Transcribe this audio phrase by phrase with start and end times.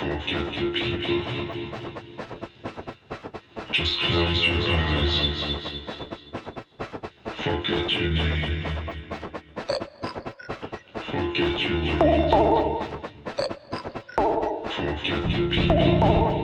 [0.00, 1.20] Forget the people.
[3.70, 5.44] Just close your eyes.
[7.36, 8.64] Forget your name.
[11.04, 11.78] Forget your
[12.30, 12.86] world.
[14.74, 16.39] Forget the people.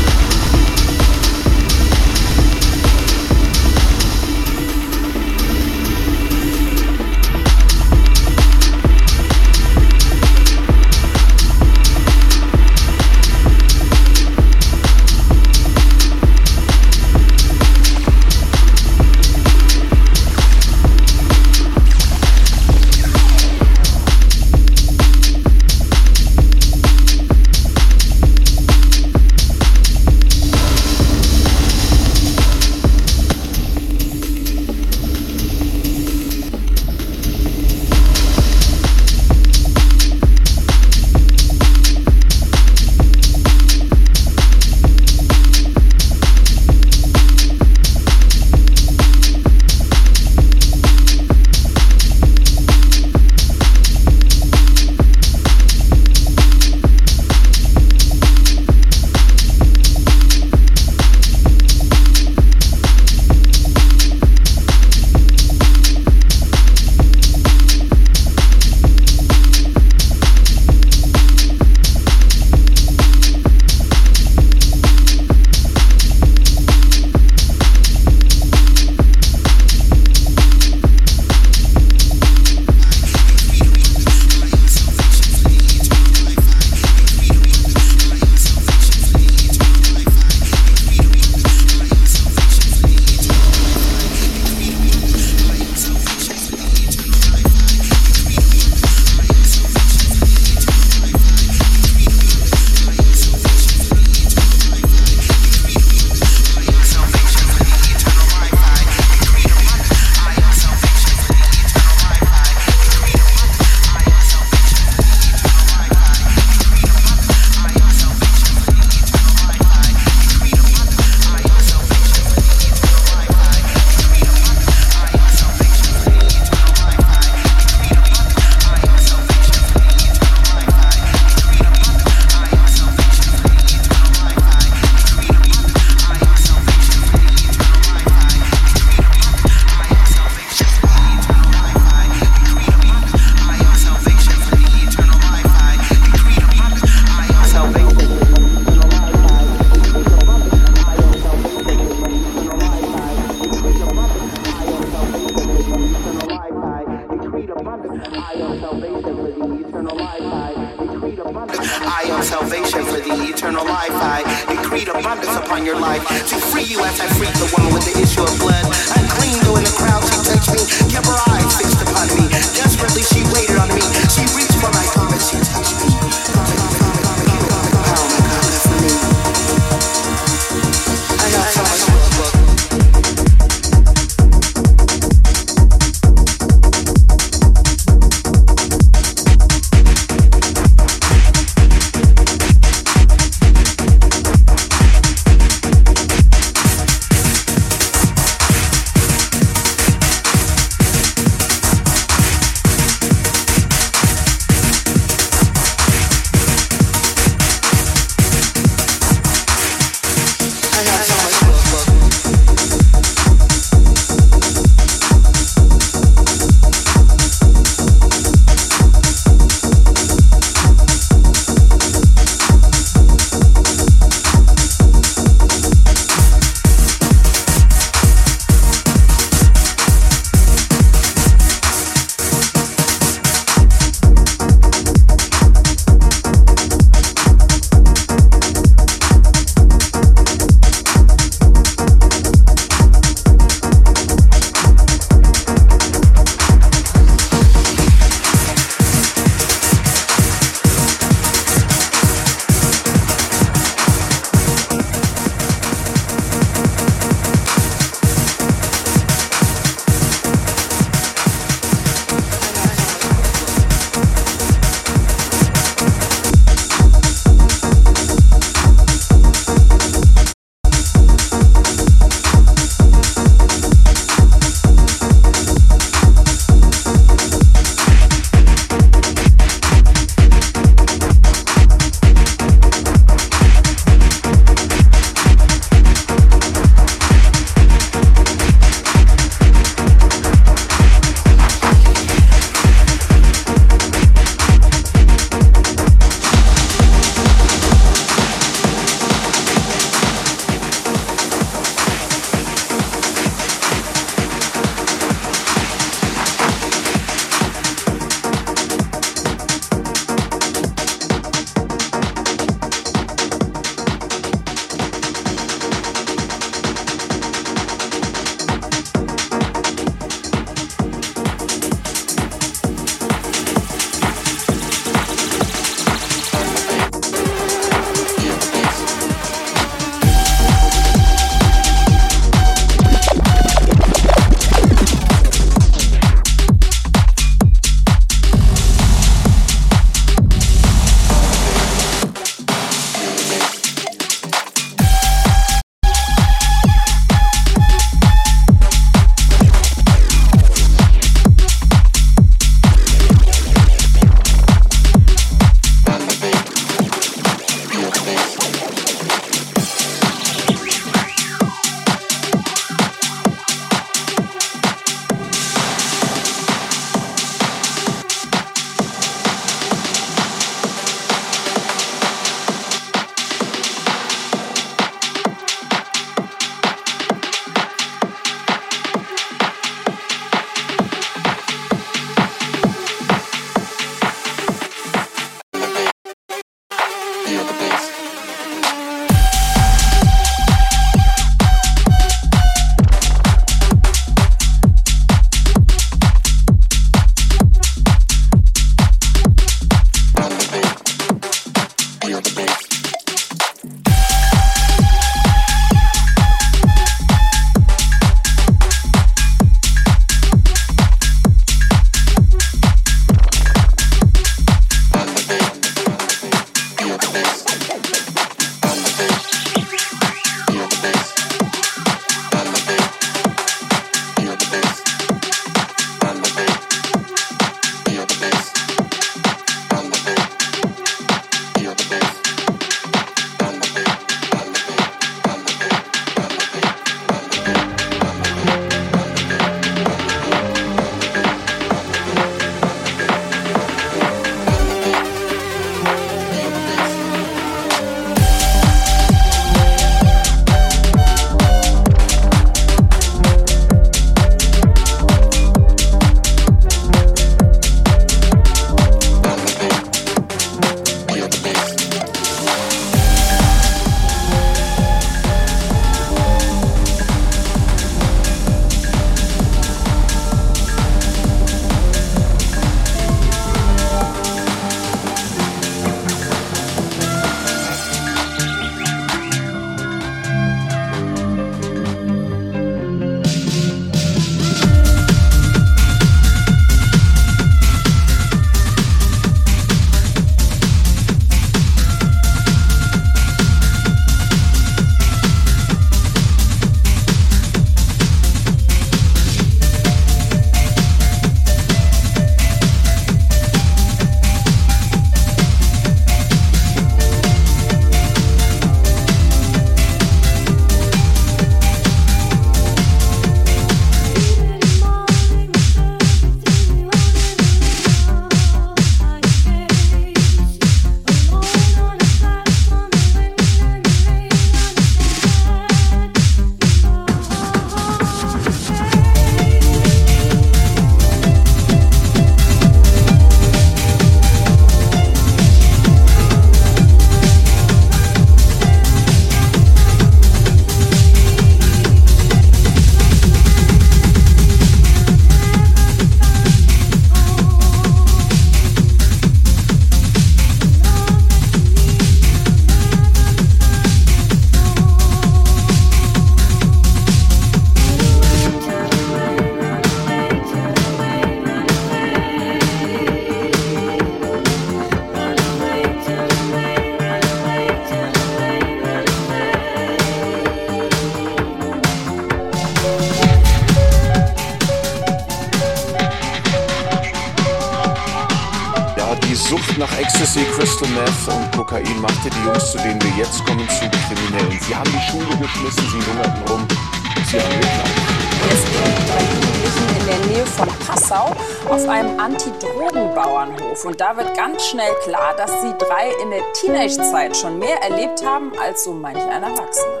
[597.11, 600.00] Lebenszeit schon mehr erlebt haben als so manch ein Erwachsener.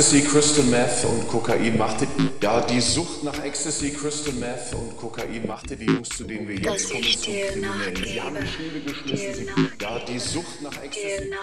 [0.00, 2.06] Ecstasy, Crystal Meth und Kokain machte,
[2.40, 6.56] ja, die Sucht nach Ecstasy, Crystal Meth und Kokain machte die Jungs, zu denen wir
[6.56, 7.96] jetzt kommen, zu Kriminellen.
[8.06, 9.34] Sie haben die Schule geschmissen.
[9.34, 11.34] Sie, ja, die Sucht nach Ecstasy.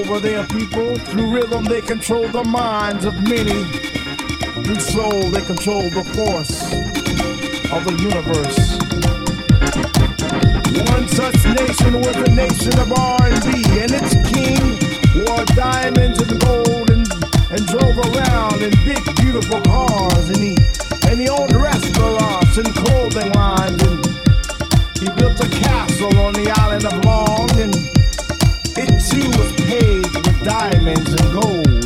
[0.00, 0.96] over their people.
[0.96, 3.64] Through rhythm, they control the minds of many.
[4.64, 6.62] Through soul, they control the force
[7.70, 8.78] of the universe.
[10.92, 13.48] One such nation was the nation of R&B,
[13.82, 14.62] and its king
[15.20, 17.06] wore diamonds and gold and,
[17.52, 20.56] and drove around in big, beautiful cars, and he
[21.08, 24.06] and he owned restaurants and clothing lines, and
[24.96, 27.74] he built a castle on the island of Long, and
[28.78, 31.79] it too was page with diamonds and gold.